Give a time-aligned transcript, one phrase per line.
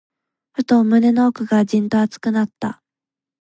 [0.53, 2.81] ふと、胸の奥がじんと熱くなった。